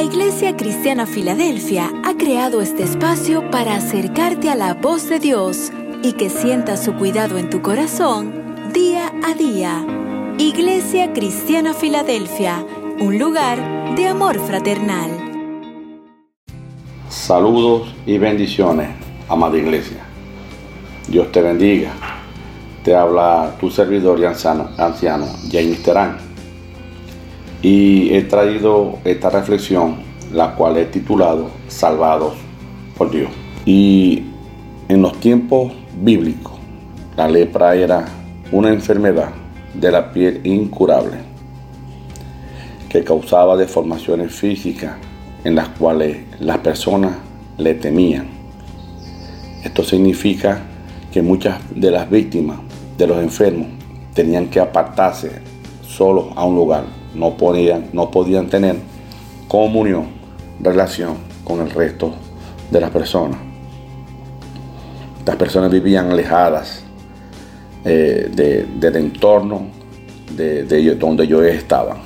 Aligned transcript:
La 0.00 0.06
Iglesia 0.06 0.56
Cristiana 0.56 1.04
Filadelfia 1.04 1.92
ha 2.06 2.16
creado 2.16 2.62
este 2.62 2.84
espacio 2.84 3.50
para 3.50 3.74
acercarte 3.74 4.48
a 4.48 4.54
la 4.54 4.72
voz 4.72 5.10
de 5.10 5.18
Dios 5.18 5.70
y 6.02 6.14
que 6.14 6.30
sientas 6.30 6.82
su 6.82 6.94
cuidado 6.94 7.36
en 7.36 7.50
tu 7.50 7.60
corazón 7.60 8.32
día 8.72 9.12
a 9.22 9.34
día. 9.34 9.84
Iglesia 10.38 11.12
Cristiana 11.12 11.74
Filadelfia, 11.74 12.64
un 12.98 13.18
lugar 13.18 13.94
de 13.94 14.06
amor 14.06 14.38
fraternal. 14.38 15.10
Saludos 17.10 17.94
y 18.06 18.16
bendiciones, 18.16 18.88
amada 19.28 19.58
iglesia. 19.58 19.98
Dios 21.08 21.30
te 21.30 21.42
bendiga. 21.42 21.92
Te 22.82 22.96
habla 22.96 23.54
tu 23.60 23.70
servidor 23.70 24.18
y 24.18 24.24
anciano, 24.24 24.70
anciano 24.78 25.26
James 25.52 25.82
Terán. 25.82 26.29
Y 27.62 28.14
he 28.14 28.22
traído 28.22 28.98
esta 29.04 29.30
reflexión, 29.30 29.96
la 30.32 30.54
cual 30.54 30.78
he 30.78 30.86
titulado 30.86 31.50
Salvados 31.68 32.34
por 32.96 33.10
Dios. 33.10 33.30
Y 33.66 34.24
en 34.88 35.02
los 35.02 35.18
tiempos 35.20 35.72
bíblicos, 36.00 36.54
la 37.16 37.28
lepra 37.28 37.74
era 37.74 38.06
una 38.52 38.70
enfermedad 38.70 39.30
de 39.74 39.92
la 39.92 40.10
piel 40.10 40.40
incurable 40.44 41.18
que 42.88 43.04
causaba 43.04 43.56
deformaciones 43.56 44.34
físicas 44.34 44.96
en 45.44 45.54
las 45.54 45.68
cuales 45.68 46.18
las 46.40 46.58
personas 46.58 47.12
le 47.56 47.74
temían. 47.74 48.26
Esto 49.62 49.84
significa 49.84 50.62
que 51.12 51.22
muchas 51.22 51.60
de 51.74 51.90
las 51.90 52.10
víctimas 52.10 52.58
de 52.96 53.06
los 53.06 53.18
enfermos 53.18 53.68
tenían 54.14 54.48
que 54.48 54.60
apartarse 54.60 55.30
solos 55.82 56.26
a 56.34 56.44
un 56.44 56.56
lugar, 56.56 56.84
no 57.14 57.36
podían, 57.36 57.86
no 57.92 58.10
podían 58.10 58.48
tener 58.48 58.76
comunión, 59.48 60.08
relación 60.60 61.16
con 61.44 61.60
el 61.60 61.70
resto 61.70 62.14
de 62.70 62.80
las 62.80 62.90
personas. 62.90 63.38
Las 65.26 65.36
personas 65.36 65.70
vivían 65.70 66.10
alejadas 66.10 66.82
eh, 67.84 68.30
del 68.32 68.96
entorno 68.96 69.66
de, 70.36 70.64
de 70.64 70.94
donde 70.94 71.24
ellos 71.24 71.42
estaban. 71.44 71.98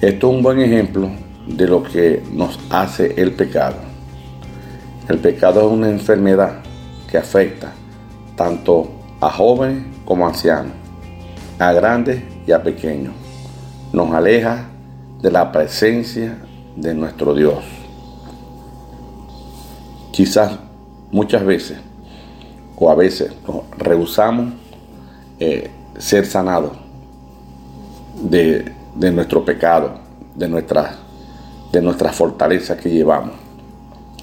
Esto 0.00 0.30
es 0.30 0.36
un 0.36 0.42
buen 0.42 0.60
ejemplo 0.60 1.10
de 1.46 1.66
lo 1.66 1.82
que 1.82 2.22
nos 2.32 2.58
hace 2.70 3.14
el 3.16 3.32
pecado. 3.32 3.76
El 5.08 5.18
pecado 5.18 5.60
es 5.60 5.72
una 5.72 5.88
enfermedad 5.88 6.60
que 7.10 7.18
afecta 7.18 7.72
tanto 8.36 8.90
a 9.20 9.30
jóvenes 9.30 9.84
como 10.04 10.26
a 10.26 10.28
ancianos, 10.28 10.72
a 11.58 11.72
grandes 11.72 12.22
y 12.46 12.52
a 12.52 12.62
pequeños. 12.62 13.14
Nos 13.92 14.12
aleja 14.12 14.66
de 15.20 15.30
la 15.30 15.50
presencia 15.50 16.38
de 16.76 16.94
nuestro 16.94 17.34
Dios. 17.34 17.64
Quizás 20.12 20.58
muchas 21.10 21.44
veces 21.44 21.78
o 22.76 22.90
a 22.90 22.94
veces 22.94 23.32
nos 23.46 23.62
rehusamos 23.76 24.52
eh, 25.40 25.70
ser 25.98 26.26
sanados 26.26 26.72
de, 28.22 28.72
de, 28.94 29.10
nuestro 29.10 29.44
pecado, 29.44 29.98
de 30.34 30.48
nuestras 30.48 31.08
de 31.72 31.82
nuestra 31.82 32.12
fortaleza 32.12 32.76
que 32.76 32.90
llevamos. 32.90 33.34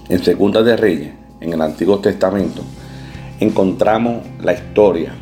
En 0.09 0.23
Segunda 0.23 0.63
de 0.63 0.75
Reyes, 0.75 1.13
en 1.39 1.53
el 1.53 1.61
Antiguo 1.61 2.00
Testamento, 2.00 2.61
encontramos 3.39 4.23
la 4.41 4.53
historia 4.53 5.13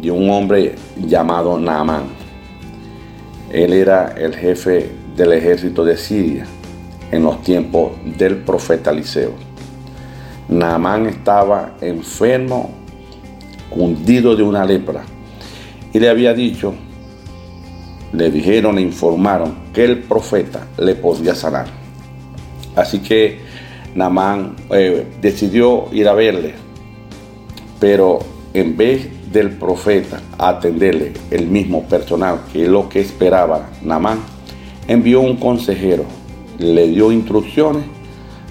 de 0.00 0.10
un 0.10 0.30
hombre 0.30 0.76
llamado 0.96 1.58
Naamán. 1.58 2.21
Él 3.52 3.72
era 3.72 4.14
el 4.16 4.34
jefe 4.34 4.90
del 5.16 5.32
ejército 5.32 5.84
de 5.84 5.96
Siria 5.96 6.46
en 7.10 7.22
los 7.22 7.42
tiempos 7.42 7.92
del 8.18 8.38
profeta 8.38 8.90
Eliseo. 8.90 9.32
Naamán 10.48 11.06
estaba 11.06 11.76
enfermo, 11.80 12.70
hundido 13.70 14.34
de 14.34 14.42
una 14.42 14.64
lepra, 14.64 15.02
y 15.92 16.00
le 16.00 16.08
había 16.08 16.34
dicho 16.34 16.74
le 18.12 18.30
dijeron, 18.30 18.76
le 18.76 18.82
informaron 18.82 19.54
que 19.72 19.84
el 19.84 19.98
profeta 20.00 20.66
le 20.78 20.94
podía 20.94 21.34
sanar. 21.34 21.66
Así 22.76 23.00
que 23.00 23.40
Namán 23.94 24.56
eh, 24.70 25.06
decidió 25.20 25.88
ir 25.92 26.08
a 26.08 26.14
verle, 26.14 26.54
pero 27.80 28.20
en 28.54 28.76
vez 28.76 29.08
del 29.32 29.50
profeta 29.50 30.20
atenderle 30.38 31.12
el 31.30 31.46
mismo 31.46 31.84
personal 31.84 32.40
que 32.52 32.66
lo 32.68 32.88
que 32.88 33.00
esperaba 33.00 33.70
Namán, 33.82 34.20
envió 34.88 35.20
un 35.20 35.36
consejero, 35.36 36.04
le 36.58 36.88
dio 36.88 37.12
instrucciones 37.12 37.84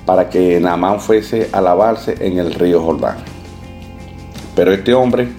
para 0.05 0.29
que 0.29 0.59
Namán 0.59 0.99
fuese 0.99 1.49
a 1.51 1.61
lavarse 1.61 2.15
en 2.19 2.39
el 2.39 2.53
río 2.53 2.81
Jordán. 2.81 3.17
Pero 4.55 4.73
este 4.73 4.93
hombre 4.93 5.29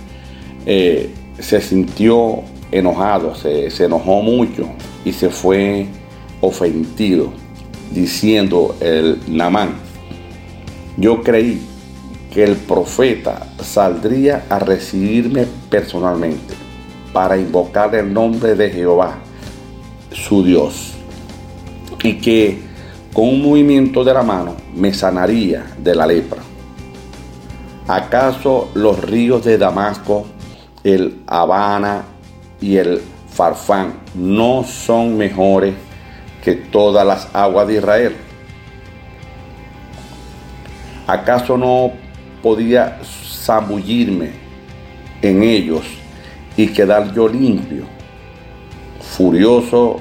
eh, 0.65 1.13
se 1.39 1.61
sintió 1.61 2.43
enojado, 2.71 3.35
se, 3.35 3.69
enojó 3.85 4.23
mucho 4.23 4.69
y 5.05 5.13
se 5.13 5.29
fue 5.29 5.87
ofendido, 6.41 7.33
diciendo 7.93 8.75
el 8.81 9.21
Namán, 9.29 9.75
yo 10.97 11.23
creí 11.23 11.61
que 12.33 12.43
el 12.43 12.57
profeta 12.57 13.47
saldría 13.61 14.47
a 14.49 14.59
recibirme 14.59 15.47
personalmente 15.69 16.55
para 17.13 17.37
invocar 17.37 17.95
el 17.95 18.13
nombre 18.13 18.55
de 18.55 18.71
Jehová, 18.71 19.19
su 20.11 20.43
Dios, 20.43 20.95
y 22.03 22.15
que 22.15 22.63
con 23.13 23.29
un 23.29 23.43
movimiento 23.43 24.03
de 24.03 24.15
la 24.15 24.23
mano 24.23 24.57
me 24.75 24.95
sanaría 24.95 25.67
de 25.77 25.95
la 25.95 26.07
lepra. 26.07 26.41
¿Acaso 27.87 28.71
los 28.75 28.99
ríos 29.03 29.45
de 29.45 29.59
Damasco, 29.59 30.25
el 30.83 31.21
Habana, 31.27 32.05
y 32.63 32.77
el 32.77 33.03
farfán 33.29 33.95
no 34.15 34.65
son 34.65 35.19
mejores 35.19 35.75
que 36.43 36.55
todas 36.55 37.07
las 37.07 37.29
aguas 37.35 37.67
de 37.67 37.75
Israel? 37.75 38.17
¿Acaso 41.07 41.59
no 41.59 41.93
podía 42.43 43.01
zambullirme 43.05 44.31
en 45.23 45.43
ellos 45.43 45.83
y 46.57 46.69
quedar 46.69 47.15
yo 47.15 47.29
limpio? 47.29 47.85
Furioso 49.01 50.01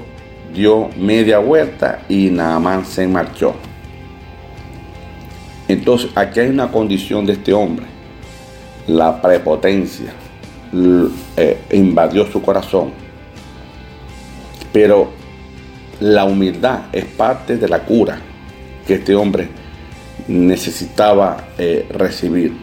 dio 0.52 0.90
media 0.96 1.38
vuelta 1.38 2.02
y 2.08 2.28
Naamán 2.30 2.84
se 2.84 3.06
marchó. 3.06 3.54
Entonces 5.68 6.10
aquí 6.14 6.40
hay 6.40 6.48
una 6.48 6.70
condición 6.70 7.24
de 7.24 7.34
este 7.34 7.52
hombre, 7.52 7.86
la 8.86 9.22
prepotencia. 9.22 10.12
Eh, 11.36 11.58
invadió 11.72 12.26
su 12.26 12.40
corazón. 12.40 12.90
Pero 14.72 15.10
la 16.00 16.24
humildad 16.24 16.82
es 16.92 17.04
parte 17.04 17.56
de 17.56 17.68
la 17.68 17.80
cura 17.80 18.18
que 18.86 18.94
este 18.94 19.14
hombre 19.14 19.48
necesitaba 20.28 21.48
eh, 21.58 21.86
recibir. 21.90 22.56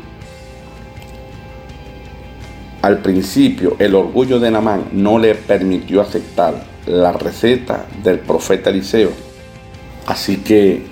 Al 2.81 3.00
principio, 3.00 3.75
el 3.80 3.96
orgullo 3.96 4.40
de 4.40 4.52
Namán 4.52 4.86
no 4.94 5.20
le 5.20 5.36
permitió 5.36 6.02
aceptar 6.02 6.64
la 6.86 7.12
receta 7.12 7.86
del 8.03 8.20
profeta 8.20 8.70
Eliseo. 8.70 9.12
Así 10.08 10.38
que 10.38 10.86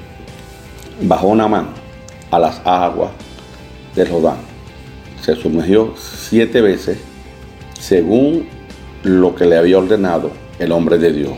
bajó 1.01 1.33
Namán 1.35 1.69
a 2.29 2.39
las 2.39 2.61
aguas 2.65 3.11
del 3.95 4.09
Jordán 4.09 4.57
se 5.27 5.35
sumergió 5.35 5.93
siete 5.97 6.61
veces 6.61 6.99
según 7.77 8.47
lo 9.03 9.35
que 9.35 9.45
le 9.45 9.57
había 9.57 9.77
ordenado 9.77 10.31
el 10.57 10.71
hombre 10.71 10.97
de 10.97 11.11
Dios. 11.11 11.33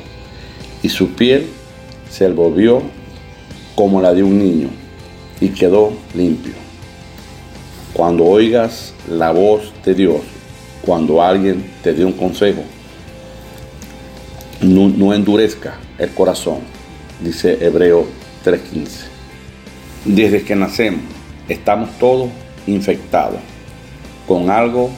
Y 0.84 0.90
su 0.90 1.16
piel 1.16 1.48
se 2.08 2.30
volvió 2.30 2.84
como 3.74 4.00
la 4.00 4.14
de 4.14 4.22
un 4.22 4.38
niño 4.38 4.70
y 5.42 5.50
quedó 5.50 5.94
limpio. 6.14 6.54
Cuando 7.94 8.26
oigas 8.26 8.94
la 9.10 9.32
voz 9.32 9.74
de 9.84 9.94
Dios, 9.96 10.22
cuando 10.82 11.22
alguien 11.22 11.64
te 11.84 11.94
dé 11.94 12.06
un 12.06 12.14
consejo, 12.14 12.64
no, 14.62 15.14
endurezca 15.14 15.78
el 15.98 16.10
corazón, 16.10 16.60
dice 17.22 17.58
Hebreo 17.62 18.06
3:15. 18.44 19.08
Desde 20.06 20.44
que 20.44 20.56
nacemos, 20.56 21.02
estamos 21.48 21.90
todos 21.98 22.30
infectados 22.68 23.40
con 24.28 24.50
algo 24.50 24.90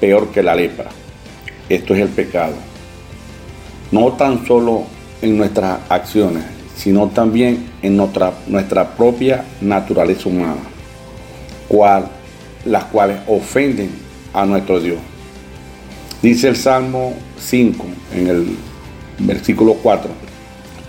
peor 0.00 0.30
que 0.30 0.42
la 0.42 0.54
lepra. 0.54 0.90
Esto 1.68 1.94
es 1.94 2.00
el 2.00 2.08
pecado. 2.08 2.54
No 3.90 4.12
tan 4.12 4.46
solo 4.46 4.84
en 5.22 5.36
nuestras 5.36 5.80
acciones, 5.88 6.44
sino 6.76 7.08
también 7.08 7.69
en 7.82 7.96
nuestra, 7.96 8.32
nuestra 8.46 8.96
propia 8.96 9.44
naturaleza 9.60 10.28
humana, 10.28 10.60
las 12.64 12.84
cuales 12.84 13.18
ofenden 13.26 13.90
a 14.32 14.44
nuestro 14.44 14.80
Dios. 14.80 14.98
Dice 16.22 16.48
el 16.48 16.56
Salmo 16.56 17.14
5 17.38 17.84
en 18.14 18.26
el 18.26 18.56
versículo 19.18 19.74
4, 19.74 20.10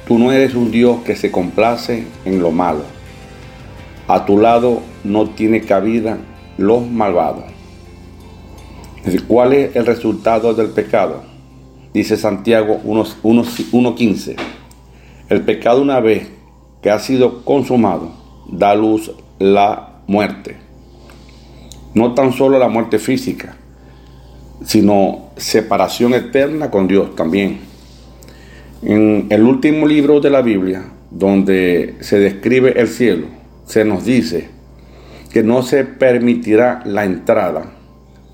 tú 0.07 0.19
no 0.19 0.31
eres 0.31 0.55
un 0.55 0.71
Dios 0.71 1.01
que 1.05 1.15
se 1.15 1.31
complace 1.31 2.05
en 2.25 2.41
lo 2.41 2.51
malo. 2.51 2.83
A 4.07 4.25
tu 4.25 4.37
lado 4.37 4.81
no 5.03 5.29
tiene 5.29 5.61
cabida 5.61 6.17
los 6.57 6.85
malvados. 6.85 7.45
¿Cuál 9.27 9.53
es 9.53 9.75
el 9.75 9.85
resultado 9.85 10.53
del 10.53 10.67
pecado? 10.69 11.23
Dice 11.93 12.17
Santiago 12.17 12.81
1.15. 12.83 14.35
El 15.29 15.41
pecado 15.41 15.81
una 15.81 15.99
vez 15.99 16.27
que 16.81 16.89
ha 16.89 16.99
sido 16.99 17.43
consumado 17.43 18.11
da 18.47 18.75
luz 18.75 19.11
la 19.39 20.01
muerte. 20.07 20.57
No 21.93 22.13
tan 22.13 22.33
solo 22.33 22.59
la 22.59 22.67
muerte 22.67 22.99
física, 22.99 23.55
sino 24.63 25.29
separación 25.37 26.13
eterna 26.13 26.69
con 26.69 26.87
Dios 26.87 27.15
también. 27.15 27.59
En 28.83 29.27
el 29.29 29.43
último 29.43 29.87
libro 29.87 30.19
de 30.19 30.29
la 30.29 30.41
Biblia, 30.41 30.85
donde 31.09 31.95
se 31.99 32.19
describe 32.19 32.79
el 32.79 32.87
cielo, 32.87 33.27
se 33.65 33.85
nos 33.85 34.05
dice 34.05 34.49
que 35.31 35.43
no 35.43 35.63
se 35.63 35.85
permitirá 35.85 36.81
la 36.85 37.05
entrada 37.05 37.71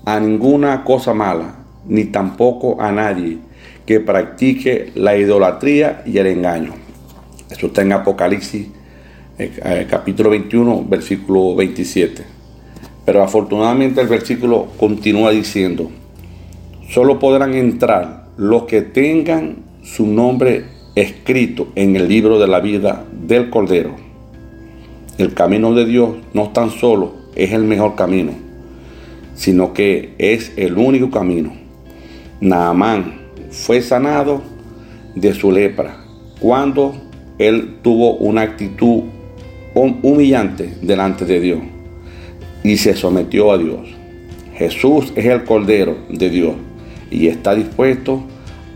a 0.04 0.20
ninguna 0.20 0.84
cosa 0.84 1.14
mala, 1.14 1.56
ni 1.86 2.04
tampoco 2.04 2.80
a 2.80 2.90
nadie 2.92 3.38
que 3.86 4.00
practique 4.00 4.92
la 4.94 5.16
idolatría 5.16 6.02
y 6.06 6.18
el 6.18 6.26
engaño. 6.26 6.87
Esto 7.50 7.68
está 7.68 7.80
en 7.80 7.92
Apocalipsis 7.92 8.66
eh, 9.38 9.52
eh, 9.64 9.86
capítulo 9.88 10.28
21, 10.30 10.84
versículo 10.86 11.56
27. 11.56 12.22
Pero 13.06 13.22
afortunadamente 13.22 14.02
el 14.02 14.08
versículo 14.08 14.68
continúa 14.78 15.30
diciendo, 15.30 15.90
solo 16.90 17.18
podrán 17.18 17.54
entrar 17.54 18.26
los 18.36 18.64
que 18.64 18.82
tengan 18.82 19.56
su 19.82 20.06
nombre 20.06 20.64
escrito 20.94 21.68
en 21.74 21.96
el 21.96 22.06
libro 22.06 22.38
de 22.38 22.48
la 22.48 22.60
vida 22.60 23.06
del 23.12 23.48
Cordero. 23.48 23.96
El 25.16 25.32
camino 25.32 25.72
de 25.72 25.86
Dios 25.86 26.16
no 26.34 26.50
tan 26.50 26.70
solo 26.70 27.14
es 27.34 27.52
el 27.52 27.64
mejor 27.64 27.94
camino, 27.94 28.32
sino 29.34 29.72
que 29.72 30.14
es 30.18 30.52
el 30.56 30.76
único 30.76 31.10
camino. 31.10 31.52
Naamán 32.42 33.20
fue 33.50 33.80
sanado 33.80 34.42
de 35.14 35.32
su 35.32 35.50
lepra 35.50 36.04
cuando 36.40 37.07
él 37.38 37.76
tuvo 37.82 38.14
una 38.16 38.42
actitud 38.42 39.04
humillante 39.74 40.74
delante 40.82 41.24
de 41.24 41.40
Dios 41.40 41.60
y 42.64 42.76
se 42.76 42.94
sometió 42.94 43.52
a 43.52 43.58
Dios. 43.58 43.80
Jesús 44.54 45.12
es 45.14 45.24
el 45.24 45.44
Cordero 45.44 45.96
de 46.08 46.30
Dios 46.30 46.54
y 47.10 47.28
está 47.28 47.54
dispuesto 47.54 48.22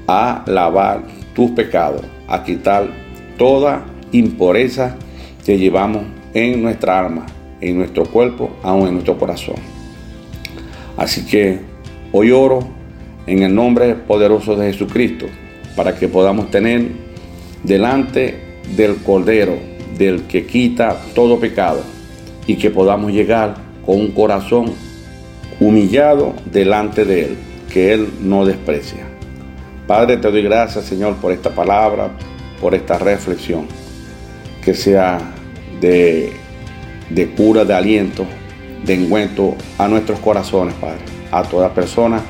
a 0.07 0.45
lavar 0.47 1.03
tus 1.35 1.51
pecados, 1.51 2.03
a 2.29 2.45
quitar 2.45 2.89
toda 3.37 3.85
impureza 4.13 4.97
que 5.45 5.59
llevamos 5.59 6.05
en 6.35 6.63
nuestra 6.63 7.01
alma, 7.01 7.27
en 7.61 7.79
nuestro 7.79 8.05
cuerpo, 8.05 8.51
aún 8.63 8.87
en 8.87 8.95
nuestro 8.95 9.19
corazón. 9.19 9.57
Así 10.97 11.27
que 11.27 11.59
hoy 12.13 12.31
oro 12.31 12.61
en 13.27 13.43
el 13.43 13.55
nombre 13.55 13.95
poderoso 13.95 14.55
de 14.55 14.73
Jesucristo 14.73 15.27
para 15.75 15.97
que 15.97 16.07
podamos 16.07 16.51
tener 16.51 16.87
delante 17.65 18.42
del 18.77 18.97
Cordero, 18.97 19.57
del 19.99 20.23
que 20.23 20.47
quita 20.47 20.97
todo 21.15 21.39
pecado, 21.39 21.83
y 22.47 22.57
que 22.57 22.71
podamos 22.71 23.13
llegar 23.13 23.57
con 23.85 24.01
un 24.01 24.11
corazón 24.13 24.73
humillado 25.61 26.35
delante 26.45 27.05
de 27.05 27.27
Él, 27.27 27.37
que 27.73 27.93
Él 27.93 28.09
no 28.21 28.45
desprecia. 28.45 29.07
Padre, 29.87 30.17
te 30.17 30.31
doy 30.31 30.43
gracias, 30.43 30.85
Señor, 30.85 31.17
por 31.17 31.33
esta 31.33 31.51
palabra, 31.51 32.11
por 32.61 32.75
esta 32.75 32.99
reflexión, 32.99 33.67
que 34.65 34.75
sea 34.75 35.19
de, 35.81 36.33
de 37.11 37.31
cura, 37.31 37.65
de 37.65 37.75
aliento, 37.75 38.25
de 38.85 38.95
encuentro 38.95 39.57
a 39.79 39.89
nuestros 39.89 40.19
corazones, 40.21 40.75
Padre, 40.75 41.01
a 41.31 41.43
toda 41.43 41.73
persona 41.73 42.21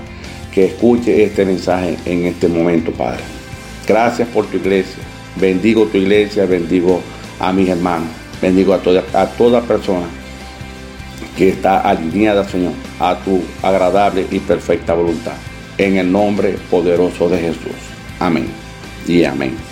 que 0.53 0.67
escuche 0.67 1.25
este 1.25 1.45
mensaje 1.45 1.97
en 2.05 2.27
este 2.27 2.49
momento, 2.49 2.93
Padre. 2.93 3.23
Gracias 3.87 4.29
por 4.29 4.47
tu 4.47 4.59
iglesia. 4.59 5.03
Bendigo 5.37 5.87
tu 5.87 5.99
iglesia, 5.99 6.47
bendigo 6.47 7.01
a 7.41 7.53
mis 7.53 7.69
hermanos, 7.69 8.09
bendigo 8.41 8.75
a 8.75 8.79
toda, 8.79 9.05
a 9.15 9.27
toda 9.27 9.63
persona 9.63 10.07
que 11.37 11.49
está 11.51 11.81
alineada, 11.81 12.47
Señor, 12.49 12.73
a 13.01 13.17
tu 13.17 13.43
agradable 13.63 14.27
y 14.31 14.39
perfecta 14.41 14.95
voluntad. 14.95 15.35
En 15.79 15.97
el 15.97 16.13
nombre 16.13 16.57
poderoso 16.71 17.29
de 17.29 17.39
Jesús. 17.39 17.73
Amén 18.21 18.47
y 19.09 19.25
amén. 19.25 19.72